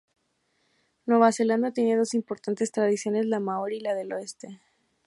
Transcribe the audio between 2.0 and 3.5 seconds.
importantes tradiciones: la